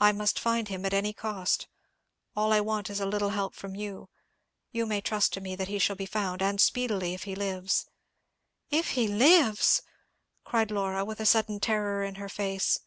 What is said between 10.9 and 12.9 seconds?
with a sudden terror in her face.